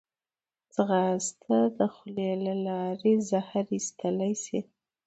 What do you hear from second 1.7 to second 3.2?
د خولې له لارې